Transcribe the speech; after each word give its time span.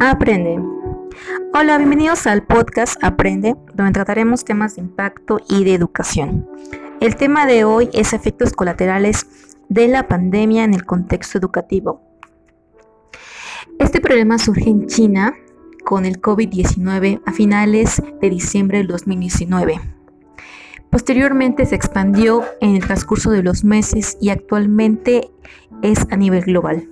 Aprende. 0.00 0.60
Hola, 1.52 1.78
bienvenidos 1.78 2.26
al 2.26 2.44
podcast 2.44 3.02
Aprende, 3.02 3.56
donde 3.74 3.92
trataremos 3.92 4.44
temas 4.44 4.76
de 4.76 4.82
impacto 4.82 5.40
y 5.48 5.64
de 5.64 5.74
educación. 5.74 6.48
El 7.00 7.16
tema 7.16 7.46
de 7.46 7.64
hoy 7.64 7.90
es 7.92 8.12
efectos 8.12 8.52
colaterales 8.52 9.26
de 9.68 9.88
la 9.88 10.08
pandemia 10.08 10.64
en 10.64 10.74
el 10.74 10.84
contexto 10.84 11.38
educativo. 11.38 12.00
Este 13.78 14.00
problema 14.00 14.38
surge 14.38 14.70
en 14.70 14.86
China 14.86 15.34
con 15.84 16.04
el 16.04 16.20
COVID-19 16.20 17.22
a 17.26 17.32
finales 17.32 18.02
de 18.20 18.30
diciembre 18.30 18.78
del 18.78 18.88
2019. 18.88 19.80
Posteriormente 20.90 21.66
se 21.66 21.74
expandió 21.74 22.44
en 22.60 22.74
el 22.74 22.84
transcurso 22.84 23.30
de 23.30 23.42
los 23.42 23.64
meses 23.64 24.16
y 24.20 24.30
actualmente 24.30 25.30
es 25.82 26.06
a 26.10 26.16
nivel 26.16 26.44
global. 26.44 26.88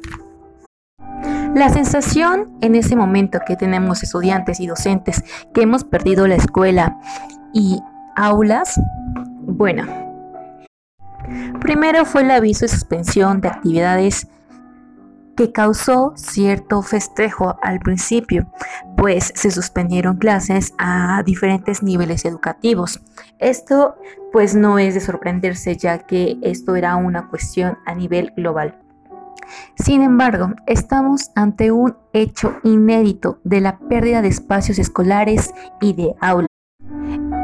La 1.57 1.71
sensación 1.71 2.55
en 2.61 2.75
ese 2.75 2.97
momento 2.97 3.39
que 3.47 3.57
tenemos 3.57 4.03
estudiantes 4.03 4.61
y 4.61 4.67
docentes 4.67 5.25
que 5.55 5.63
hemos 5.63 5.85
perdido 5.85 6.27
la 6.27 6.35
escuela 6.35 6.99
y 7.55 7.81
aulas, 8.15 8.79
bueno, 9.41 9.87
primero 11.59 12.05
fue 12.05 12.25
el 12.25 12.31
aviso 12.31 12.67
de 12.67 12.69
suspensión 12.69 13.41
de 13.41 13.49
actividades 13.49 14.29
que 15.35 15.51
causó 15.51 16.13
cierto 16.17 16.83
festejo 16.83 17.59
al 17.63 17.79
principio, 17.79 18.53
pues 18.95 19.33
se 19.35 19.51
suspendieron 19.51 20.19
clases 20.19 20.75
a 20.77 21.23
diferentes 21.25 21.83
niveles 21.83 22.27
educativos. 22.27 23.01
Esto 23.39 23.97
pues 24.31 24.55
no 24.55 24.79
es 24.79 24.93
de 24.93 25.01
sorprenderse 25.01 25.75
ya 25.75 26.01
que 26.01 26.37
esto 26.43 26.77
era 26.77 26.97
una 26.97 27.31
cuestión 27.31 27.79
a 27.87 27.95
nivel 27.95 28.35
global. 28.37 28.83
Sin 29.77 30.03
embargo, 30.03 30.51
estamos 30.67 31.31
ante 31.35 31.71
un 31.73 31.97
hecho 32.13 32.57
inédito 32.65 33.39
de 33.45 33.61
la 33.61 33.79
pérdida 33.79 34.23
de 34.23 34.29
espacios 34.29 34.79
escolares 34.79 35.53
y 35.81 35.93
de 35.93 36.15
aulas. 36.21 36.49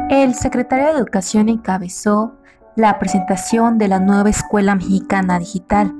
El 0.09 0.35
secretario 0.35 0.87
de 0.87 0.91
Educación 0.93 1.49
encabezó 1.49 2.35
la 2.75 2.99
presentación 2.99 3.77
de 3.77 3.87
la 3.87 3.99
nueva 3.99 4.29
Escuela 4.29 4.75
Mexicana 4.75 5.39
Digital, 5.39 5.93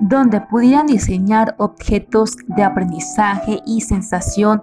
donde 0.00 0.40
pudieran 0.40 0.86
diseñar 0.86 1.54
objetos 1.58 2.36
de 2.48 2.62
aprendizaje 2.62 3.60
y 3.66 3.80
sensación 3.82 4.62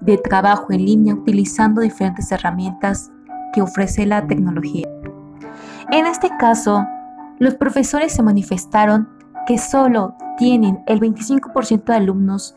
de 0.00 0.18
trabajo 0.18 0.66
en 0.70 0.84
línea 0.84 1.14
utilizando 1.14 1.80
diferentes 1.80 2.30
herramientas 2.32 3.10
que 3.52 3.62
ofrece 3.62 4.04
la 4.06 4.26
tecnología. 4.26 4.88
En 5.90 6.06
este 6.06 6.30
caso, 6.38 6.86
los 7.38 7.54
profesores 7.54 8.12
se 8.12 8.22
manifestaron 8.22 9.08
que 9.46 9.58
solo 9.58 10.14
tienen 10.38 10.82
el 10.86 11.00
25% 11.00 11.84
de 11.84 11.94
alumnos 11.94 12.54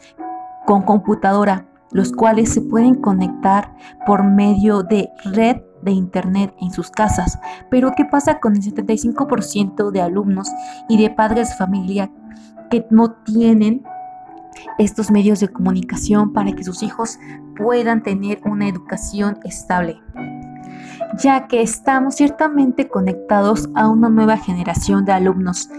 con 0.65 0.83
computadora, 0.83 1.65
los 1.91 2.11
cuales 2.11 2.53
se 2.53 2.61
pueden 2.61 2.95
conectar 2.95 3.75
por 4.05 4.23
medio 4.23 4.83
de 4.83 5.09
red 5.25 5.57
de 5.81 5.91
internet 5.91 6.53
en 6.59 6.71
sus 6.71 6.91
casas. 6.91 7.39
Pero 7.69 7.93
¿qué 7.95 8.05
pasa 8.05 8.39
con 8.39 8.55
el 8.55 8.61
75% 8.61 9.91
de 9.91 10.01
alumnos 10.01 10.49
y 10.89 11.01
de 11.01 11.09
padres 11.09 11.49
de 11.49 11.55
familia 11.55 12.11
que 12.69 12.85
no 12.89 13.11
tienen 13.11 13.83
estos 14.77 15.11
medios 15.11 15.39
de 15.39 15.47
comunicación 15.49 16.33
para 16.33 16.51
que 16.51 16.63
sus 16.63 16.83
hijos 16.83 17.19
puedan 17.55 18.03
tener 18.03 18.41
una 18.45 18.67
educación 18.67 19.39
estable? 19.43 20.01
Ya 21.19 21.47
que 21.47 21.61
estamos 21.61 22.15
ciertamente 22.15 22.87
conectados 22.87 23.69
a 23.75 23.87
una 23.87 24.09
nueva 24.09 24.37
generación 24.37 25.05
de 25.05 25.13
alumnos 25.13 25.69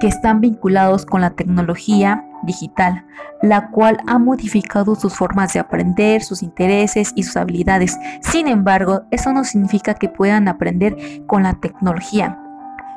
que 0.00 0.08
están 0.08 0.40
vinculados 0.40 1.06
con 1.06 1.22
la 1.22 1.30
tecnología 1.30 2.24
digital, 2.42 3.04
la 3.42 3.70
cual 3.70 3.98
ha 4.06 4.18
modificado 4.18 4.94
sus 4.94 5.14
formas 5.14 5.52
de 5.54 5.60
aprender, 5.60 6.22
sus 6.22 6.42
intereses 6.42 7.12
y 7.14 7.22
sus 7.22 7.36
habilidades. 7.36 7.98
Sin 8.20 8.46
embargo, 8.46 9.02
eso 9.10 9.32
no 9.32 9.44
significa 9.44 9.94
que 9.94 10.08
puedan 10.08 10.48
aprender 10.48 10.96
con 11.26 11.42
la 11.42 11.54
tecnología. 11.54 12.38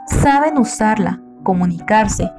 Saben 0.08 0.58
usarla, 0.58 1.22
comunicarse 1.44 2.30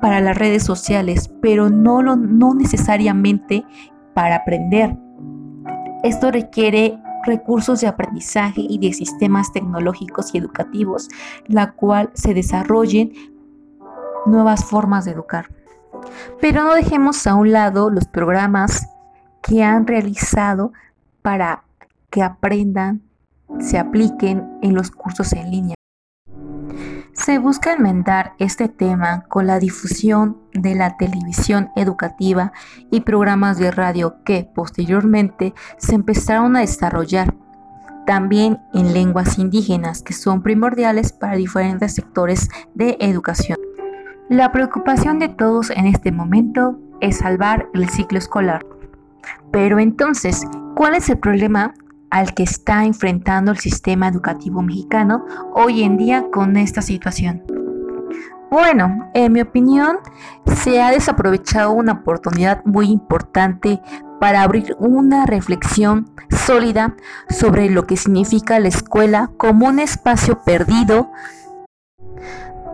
para 0.00 0.20
las 0.20 0.36
redes 0.36 0.64
sociales, 0.64 1.30
pero 1.40 1.70
no, 1.70 2.02
lo, 2.02 2.16
no 2.16 2.54
necesariamente 2.54 3.64
para 4.12 4.36
aprender. 4.36 4.96
Esto 6.02 6.30
requiere 6.30 6.98
recursos 7.26 7.80
de 7.80 7.86
aprendizaje 7.86 8.60
y 8.68 8.78
de 8.78 8.92
sistemas 8.92 9.52
tecnológicos 9.52 10.34
y 10.34 10.38
educativos, 10.38 11.08
la 11.46 11.72
cual 11.72 12.10
se 12.14 12.34
desarrollen 12.34 13.12
nuevas 14.26 14.64
formas 14.64 15.04
de 15.04 15.12
educar. 15.12 15.50
Pero 16.40 16.64
no 16.64 16.74
dejemos 16.74 17.26
a 17.26 17.34
un 17.34 17.52
lado 17.52 17.90
los 17.90 18.06
programas 18.06 18.86
que 19.42 19.62
han 19.62 19.86
realizado 19.86 20.72
para 21.22 21.64
que 22.10 22.22
aprendan, 22.22 23.02
se 23.60 23.78
apliquen 23.78 24.58
en 24.62 24.74
los 24.74 24.90
cursos 24.90 25.32
en 25.32 25.50
línea. 25.50 25.74
Se 27.14 27.38
busca 27.38 27.72
enmendar 27.72 28.34
este 28.38 28.68
tema 28.68 29.22
con 29.28 29.46
la 29.46 29.60
difusión 29.60 30.36
de 30.52 30.74
la 30.74 30.96
televisión 30.96 31.70
educativa 31.76 32.52
y 32.90 33.02
programas 33.02 33.56
de 33.56 33.70
radio 33.70 34.16
que 34.24 34.50
posteriormente 34.52 35.54
se 35.78 35.94
empezaron 35.94 36.56
a 36.56 36.60
desarrollar 36.60 37.34
también 38.04 38.60
en 38.74 38.92
lenguas 38.92 39.38
indígenas 39.38 40.02
que 40.02 40.12
son 40.12 40.42
primordiales 40.42 41.12
para 41.12 41.36
diferentes 41.36 41.94
sectores 41.94 42.48
de 42.74 42.96
educación. 43.00 43.58
La 44.28 44.50
preocupación 44.50 45.20
de 45.20 45.28
todos 45.28 45.70
en 45.70 45.86
este 45.86 46.10
momento 46.10 46.80
es 47.00 47.18
salvar 47.18 47.68
el 47.74 47.88
ciclo 47.90 48.18
escolar. 48.18 48.66
Pero 49.52 49.78
entonces, 49.78 50.42
¿cuál 50.74 50.96
es 50.96 51.08
el 51.08 51.18
problema 51.18 51.74
al 52.14 52.32
que 52.32 52.44
está 52.44 52.84
enfrentando 52.84 53.50
el 53.50 53.58
sistema 53.58 54.06
educativo 54.06 54.62
mexicano 54.62 55.26
hoy 55.52 55.82
en 55.82 55.96
día 55.96 56.26
con 56.30 56.56
esta 56.56 56.80
situación? 56.80 57.42
Bueno, 58.52 59.10
en 59.14 59.32
mi 59.32 59.40
opinión, 59.40 59.96
se 60.46 60.80
ha 60.80 60.92
desaprovechado 60.92 61.72
una 61.72 61.94
oportunidad 61.94 62.64
muy 62.64 62.86
importante 62.86 63.80
para 64.20 64.42
abrir 64.42 64.76
una 64.78 65.26
reflexión 65.26 66.08
sólida 66.30 66.94
sobre 67.30 67.68
lo 67.68 67.84
que 67.84 67.96
significa 67.96 68.60
la 68.60 68.68
escuela 68.68 69.32
como 69.36 69.66
un 69.66 69.80
espacio 69.80 70.40
perdido 70.44 71.10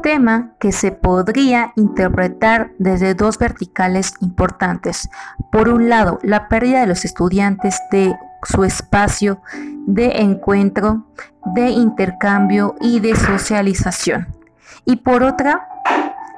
tema 0.03 0.55
que 0.61 0.71
se 0.71 0.93
podría 0.93 1.73
interpretar 1.77 2.73
desde 2.79 3.15
dos 3.15 3.39
verticales 3.39 4.13
importantes. 4.21 5.09
Por 5.51 5.71
un 5.71 5.89
lado, 5.89 6.19
la 6.23 6.49
pérdida 6.49 6.81
de 6.81 6.87
los 6.87 7.07
estudiantes 7.07 7.79
de 7.91 8.15
su 8.43 8.65
espacio 8.65 9.41
de 9.87 10.21
encuentro, 10.21 11.07
de 11.55 11.71
intercambio 11.71 12.75
y 12.81 13.01
de 13.01 13.15
socialización. 13.15 14.29
Y 14.85 14.97
por 14.97 15.23
otra, 15.23 15.69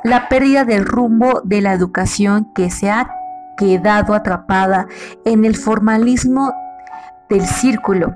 la 0.05 0.29
pérdida 0.29 0.65
del 0.65 0.85
rumbo 0.85 1.41
de 1.45 1.61
la 1.61 1.73
educación 1.73 2.53
que 2.55 2.71
se 2.71 2.91
ha 2.91 3.15
quedado 3.57 4.15
atrapada 4.15 4.87
en 5.25 5.45
el 5.45 5.57
formalismo 5.57 6.53
del 7.29 7.47
círculo 7.47 8.15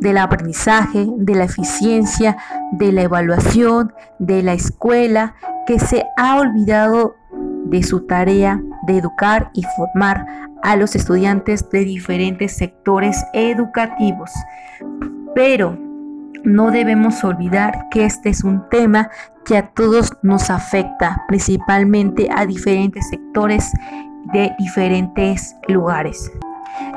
del 0.00 0.18
aprendizaje, 0.18 1.06
de 1.16 1.34
la 1.34 1.44
eficiencia, 1.44 2.36
de 2.72 2.92
la 2.92 3.02
evaluación, 3.02 3.92
de 4.18 4.42
la 4.42 4.52
escuela, 4.52 5.34
que 5.66 5.78
se 5.78 6.04
ha 6.16 6.38
olvidado 6.38 7.16
de 7.64 7.82
su 7.82 8.06
tarea 8.06 8.60
de 8.86 8.98
educar 8.98 9.50
y 9.52 9.62
formar 9.76 10.26
a 10.66 10.74
los 10.74 10.96
estudiantes 10.96 11.70
de 11.70 11.84
diferentes 11.84 12.56
sectores 12.56 13.24
educativos. 13.32 14.32
Pero 15.32 15.78
no 16.42 16.72
debemos 16.72 17.22
olvidar 17.22 17.86
que 17.90 18.04
este 18.04 18.30
es 18.30 18.42
un 18.42 18.68
tema 18.68 19.08
que 19.44 19.56
a 19.56 19.68
todos 19.70 20.12
nos 20.22 20.50
afecta, 20.50 21.24
principalmente 21.28 22.28
a 22.34 22.46
diferentes 22.46 23.08
sectores 23.08 23.70
de 24.32 24.52
diferentes 24.58 25.54
lugares 25.68 26.32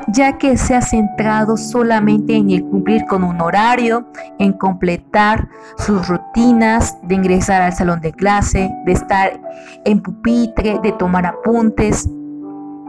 ya 0.08 0.38
que 0.38 0.56
se 0.56 0.74
ha 0.74 0.82
centrado 0.82 1.56
solamente 1.56 2.34
en 2.34 2.50
el 2.50 2.64
cumplir 2.64 3.04
con 3.06 3.24
un 3.24 3.40
horario, 3.40 4.06
en 4.38 4.52
completar 4.52 5.48
sus 5.78 6.06
rutinas, 6.08 6.96
de 7.02 7.14
ingresar 7.14 7.62
al 7.62 7.72
salón 7.72 8.00
de 8.00 8.12
clase, 8.12 8.70
de 8.84 8.92
estar 8.92 9.40
en 9.84 10.00
pupitre, 10.00 10.78
de 10.82 10.92
tomar 10.92 11.26
apuntes, 11.26 12.08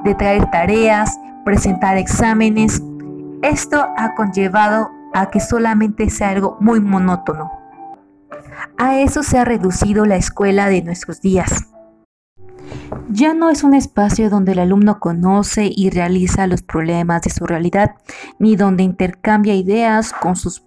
de 0.03 0.15
traer 0.15 0.49
tareas, 0.51 1.19
presentar 1.45 1.97
exámenes. 1.97 2.81
Esto 3.41 3.87
ha 3.97 4.15
conllevado 4.15 4.91
a 5.13 5.29
que 5.29 5.39
solamente 5.39 6.09
sea 6.09 6.29
algo 6.29 6.57
muy 6.59 6.79
monótono. 6.79 7.51
A 8.77 8.97
eso 8.97 9.23
se 9.23 9.37
ha 9.37 9.45
reducido 9.45 10.05
la 10.05 10.15
escuela 10.15 10.69
de 10.69 10.81
nuestros 10.81 11.21
días 11.21 11.71
ya 13.09 13.33
no 13.33 13.49
es 13.49 13.63
un 13.63 13.73
espacio 13.73 14.29
donde 14.29 14.53
el 14.53 14.59
alumno 14.59 14.99
conoce 14.99 15.69
y 15.73 15.89
realiza 15.89 16.47
los 16.47 16.61
problemas 16.61 17.21
de 17.23 17.29
su 17.29 17.45
realidad, 17.45 17.95
ni 18.39 18.55
donde 18.55 18.83
intercambia 18.83 19.53
ideas 19.53 20.13
con 20.13 20.35
sus 20.35 20.63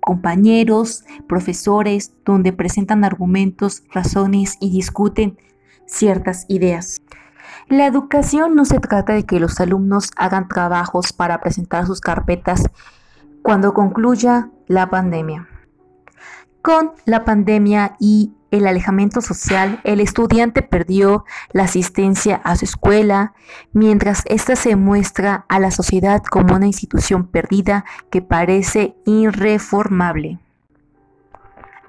compañeros, 0.00 1.04
profesores, 1.28 2.12
donde 2.24 2.52
presentan 2.52 3.04
argumentos, 3.04 3.82
razones 3.92 4.56
y 4.60 4.70
discuten 4.70 5.38
ciertas 5.86 6.44
ideas. 6.48 7.02
La 7.68 7.86
educación 7.86 8.54
no 8.54 8.64
se 8.64 8.78
trata 8.78 9.12
de 9.12 9.24
que 9.24 9.40
los 9.40 9.60
alumnos 9.60 10.10
hagan 10.16 10.48
trabajos 10.48 11.12
para 11.12 11.40
presentar 11.40 11.86
sus 11.86 12.00
carpetas 12.00 12.70
cuando 13.42 13.74
concluya 13.74 14.50
la 14.66 14.90
pandemia. 14.90 15.48
Con 16.62 16.92
la 17.04 17.24
pandemia 17.24 17.96
y 18.00 18.32
el 18.50 18.66
alejamiento 18.66 19.20
social, 19.20 19.80
el 19.84 20.00
estudiante 20.00 20.62
perdió 20.62 21.24
la 21.52 21.64
asistencia 21.64 22.40
a 22.44 22.56
su 22.56 22.64
escuela, 22.64 23.34
mientras 23.72 24.22
ésta 24.26 24.56
se 24.56 24.76
muestra 24.76 25.44
a 25.48 25.60
la 25.60 25.70
sociedad 25.70 26.22
como 26.22 26.54
una 26.54 26.66
institución 26.66 27.26
perdida 27.26 27.84
que 28.10 28.22
parece 28.22 28.96
irreformable. 29.04 30.38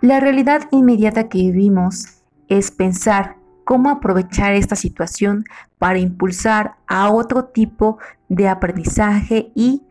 La 0.01 0.19
realidad 0.19 0.67
inmediata 0.71 1.27
que 1.27 1.39
vivimos 1.39 2.21
es 2.47 2.69
pensar 2.71 3.36
cómo 3.67 3.89
aprovechar 3.89 4.53
esta 4.53 4.77
situación 4.77 5.43
para 5.77 5.99
impulsar 5.99 6.75
a 6.87 7.09
otro 7.09 7.43
tipo 7.43 7.97
de 8.29 8.47
aprendizaje 8.47 9.51
y 9.55 9.81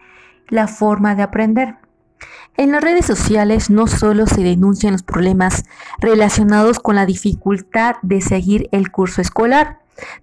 la 0.48 0.66
forma 0.66 1.14
de 1.14 1.22
aprender. 1.22 1.74
En 2.56 2.72
las 2.72 2.82
redes 2.82 3.04
sociales 3.04 3.68
no 3.68 3.86
solo 3.86 4.26
se 4.26 4.42
denuncian 4.42 4.92
los 4.92 5.02
problemas 5.02 5.66
relacionados 5.98 6.78
con 6.78 6.96
la 6.96 7.04
dificultad 7.04 7.96
de 8.00 8.22
seguir 8.22 8.70
el 8.72 8.90
curso 8.90 9.20
escolar, 9.20 9.80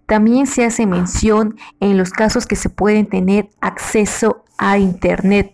también 0.08 0.48
se 0.48 0.66
hace 0.66 0.88
mención 0.88 1.56
en 1.80 1.96
los 1.96 2.10
casos 2.10 2.48
que 2.48 2.56
se 2.56 2.70
pueden 2.70 3.06
tener 3.06 3.50
acceso 3.62 4.44
a 4.58 4.80
Internet 4.80 5.54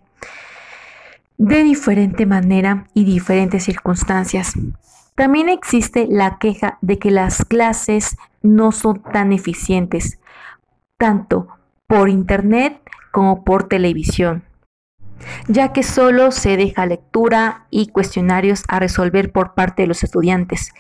de 1.38 1.64
diferente 1.64 2.26
manera 2.26 2.88
y 2.94 3.04
diferentes 3.04 3.66
circunstancias. 3.66 4.54
También 5.20 5.50
existe 5.50 6.08
la 6.10 6.38
queja 6.40 6.78
de 6.80 6.98
que 6.98 7.12
las 7.12 7.44
clases 7.44 8.16
no 8.42 8.72
son 8.72 9.04
tan 9.04 9.34
eficientes, 9.34 10.18
tanto 10.98 11.50
por 11.88 12.08
Internet 12.08 12.80
como 13.12 13.44
por 13.44 13.68
televisión 13.68 14.44
ya 15.50 15.74
que 15.74 15.84
solo 15.84 16.32
se 16.32 16.56
deja 16.56 16.86
lectura 16.86 17.66
y 17.70 17.88
cuestionarios 17.88 18.64
a 18.70 18.80
resolver 18.80 19.34
por 19.34 19.54
parte 19.54 19.82
de 19.82 19.88
los 19.88 20.02
estudiantes. 20.06 20.72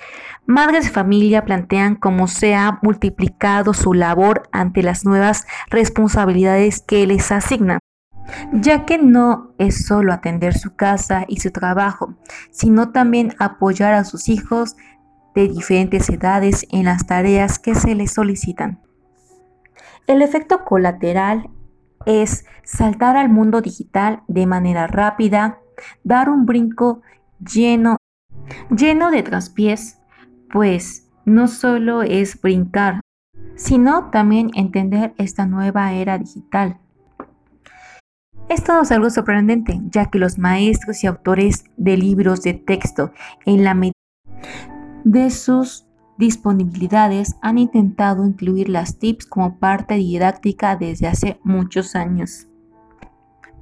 Madres 0.45 0.85
de 0.85 0.91
familia 0.91 1.43
plantean 1.43 1.95
cómo 1.95 2.27
se 2.27 2.55
ha 2.55 2.79
multiplicado 2.81 3.73
su 3.73 3.93
labor 3.93 4.43
ante 4.53 4.81
las 4.81 5.03
nuevas 5.03 5.45
responsabilidades 5.69 6.81
que 6.81 7.05
les 7.05 7.33
asignan 7.33 7.79
ya 8.53 8.85
que 8.85 8.97
no 8.97 9.51
es 9.57 9.85
solo 9.85 10.13
atender 10.13 10.57
su 10.57 10.75
casa 10.75 11.25
y 11.27 11.39
su 11.39 11.51
trabajo, 11.51 12.15
sino 12.51 12.91
también 12.91 13.33
apoyar 13.39 13.93
a 13.93 14.03
sus 14.03 14.29
hijos 14.29 14.75
de 15.35 15.47
diferentes 15.47 16.09
edades 16.09 16.65
en 16.71 16.85
las 16.85 17.05
tareas 17.05 17.59
que 17.59 17.75
se 17.75 17.95
les 17.95 18.13
solicitan. 18.13 18.81
El 20.07 20.21
efecto 20.21 20.65
colateral 20.65 21.49
es 22.05 22.45
saltar 22.63 23.17
al 23.17 23.29
mundo 23.29 23.61
digital 23.61 24.23
de 24.27 24.45
manera 24.45 24.87
rápida, 24.87 25.59
dar 26.03 26.29
un 26.29 26.45
brinco 26.45 27.01
lleno, 27.39 27.97
lleno 28.75 29.11
de 29.11 29.23
traspiés, 29.23 29.99
pues 30.51 31.07
no 31.25 31.47
solo 31.47 32.01
es 32.01 32.41
brincar, 32.41 33.01
sino 33.55 34.09
también 34.09 34.49
entender 34.55 35.13
esta 35.17 35.45
nueva 35.45 35.93
era 35.93 36.17
digital. 36.17 36.79
Esto 38.49 38.73
no 38.73 38.81
es 38.81 38.91
algo 38.91 39.11
sorprendente, 39.11 39.79
ya 39.91 40.07
que 40.07 40.17
los 40.17 40.39
maestros 40.39 41.03
y 41.03 41.07
autores 41.07 41.65
de 41.77 41.97
libros 41.97 42.41
de 42.41 42.55
texto, 42.55 43.11
en 43.45 43.63
la 43.63 43.75
medida 43.75 43.93
de 45.03 45.29
sus 45.29 45.85
disponibilidades 46.17 47.35
han 47.43 47.59
intentado 47.59 48.25
incluir 48.25 48.67
las 48.67 48.97
TIPS 48.97 49.27
como 49.27 49.59
parte 49.59 49.95
didáctica 49.95 50.75
desde 50.75 51.05
hace 51.05 51.39
muchos 51.43 51.95
años. 51.95 52.47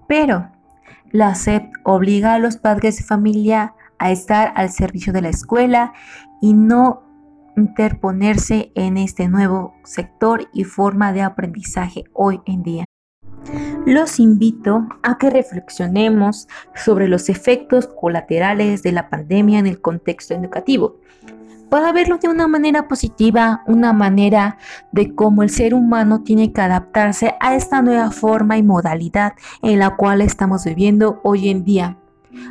Pero 0.07 0.49
la 1.11 1.35
SEP 1.35 1.65
obliga 1.83 2.35
a 2.35 2.39
los 2.39 2.55
padres 2.55 2.97
de 2.97 3.03
familia 3.03 3.75
a 3.99 4.11
estar 4.11 4.53
al 4.55 4.69
servicio 4.69 5.11
de 5.11 5.21
la 5.21 5.29
escuela 5.29 5.93
y 6.41 6.53
no 6.53 7.03
interponerse 7.57 8.71
en 8.73 8.95
este 8.95 9.27
nuevo 9.27 9.73
sector 9.83 10.47
y 10.53 10.63
forma 10.63 11.11
de 11.11 11.23
aprendizaje 11.23 12.05
hoy 12.13 12.39
en 12.45 12.63
día. 12.63 12.85
Los 13.85 14.19
invito 14.19 14.87
a 15.03 15.17
que 15.17 15.29
reflexionemos 15.29 16.47
sobre 16.75 17.07
los 17.07 17.29
efectos 17.29 17.87
colaterales 17.87 18.83
de 18.83 18.91
la 18.91 19.09
pandemia 19.09 19.59
en 19.59 19.67
el 19.67 19.81
contexto 19.81 20.33
educativo 20.33 20.99
para 21.69 21.91
verlo 21.91 22.17
de 22.17 22.29
una 22.29 22.47
manera 22.47 22.87
positiva, 22.87 23.63
una 23.67 23.93
manera 23.93 24.57
de 24.91 25.13
cómo 25.13 25.43
el 25.43 25.49
ser 25.49 25.73
humano 25.73 26.23
tiene 26.23 26.53
que 26.53 26.61
adaptarse 26.61 27.35
a 27.39 27.55
esta 27.55 27.81
nueva 27.81 28.11
forma 28.11 28.57
y 28.57 28.63
modalidad 28.63 29.33
en 29.61 29.79
la 29.79 29.95
cual 29.95 30.21
estamos 30.21 30.63
viviendo 30.65 31.19
hoy 31.23 31.49
en 31.49 31.63
día. 31.63 31.97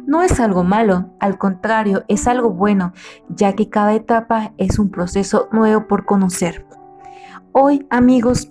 No 0.05 0.23
es 0.23 0.41
algo 0.41 0.65
malo, 0.65 1.11
al 1.21 1.39
contrario, 1.39 2.05
es 2.09 2.27
algo 2.27 2.51
bueno, 2.51 2.93
ya 3.29 3.55
que 3.55 3.69
cada 3.69 3.95
etapa 3.95 4.53
es 4.59 4.79
un 4.79 4.91
proceso 4.91 5.49
nuevo 5.53 5.87
por 5.87 6.05
conocer. 6.05 6.67
Hoy, 7.53 7.87
amigos, 7.91 8.51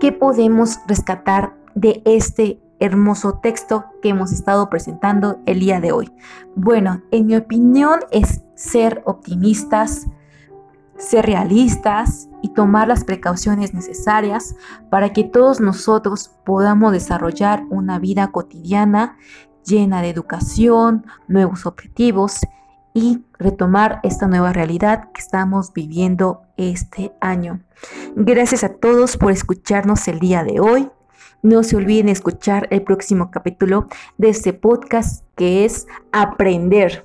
¿qué 0.00 0.12
podemos 0.12 0.78
rescatar 0.86 1.55
de 1.76 2.02
este 2.04 2.60
hermoso 2.80 3.38
texto 3.38 3.84
que 4.02 4.08
hemos 4.08 4.32
estado 4.32 4.68
presentando 4.68 5.38
el 5.46 5.60
día 5.60 5.80
de 5.80 5.92
hoy? 5.92 6.12
Bueno, 6.56 7.02
en 7.12 7.26
mi 7.26 7.36
opinión 7.36 8.00
es 8.10 8.42
ser 8.56 9.02
optimistas, 9.06 10.08
ser 10.96 11.26
realistas 11.26 12.28
y 12.42 12.48
tomar 12.54 12.88
las 12.88 13.04
precauciones 13.04 13.74
necesarias 13.74 14.56
para 14.90 15.12
que 15.12 15.22
todos 15.22 15.60
nosotros 15.60 16.32
podamos 16.44 16.92
desarrollar 16.92 17.62
una 17.70 17.98
vida 17.98 18.32
cotidiana 18.32 19.16
llena 19.64 20.00
de 20.00 20.10
educación, 20.10 21.06
nuevos 21.28 21.66
objetivos 21.66 22.40
y 22.94 23.24
retomar 23.38 24.00
esta 24.04 24.26
nueva 24.26 24.52
realidad 24.52 25.10
que 25.12 25.20
estamos 25.20 25.74
viviendo 25.74 26.42
este 26.56 27.12
año. 27.20 27.60
Gracias 28.14 28.64
a 28.64 28.70
todos 28.70 29.18
por 29.18 29.32
escucharnos 29.32 30.08
el 30.08 30.18
día 30.18 30.44
de 30.44 30.60
hoy. 30.60 30.88
No 31.46 31.62
se 31.62 31.76
olviden 31.76 32.08
escuchar 32.08 32.66
el 32.72 32.82
próximo 32.82 33.30
capítulo 33.30 33.86
de 34.18 34.30
este 34.30 34.52
podcast 34.52 35.24
que 35.36 35.64
es 35.64 35.86
Aprender. 36.10 37.04